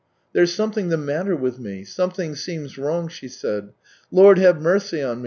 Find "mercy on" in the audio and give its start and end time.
4.59-5.19